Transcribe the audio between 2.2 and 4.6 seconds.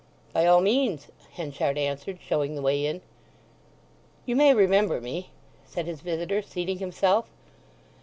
showing the way in. "You may